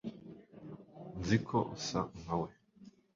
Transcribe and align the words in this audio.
nzi 1.19 1.35
uko 1.41 1.57
usa 1.75 1.99
nka 2.21 2.35
we 2.41 2.49